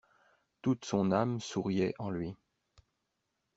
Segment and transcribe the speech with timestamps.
[0.63, 2.35] Toute son âme souriait en lui.